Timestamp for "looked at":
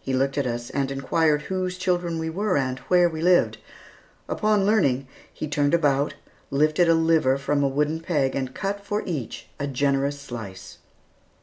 0.14-0.46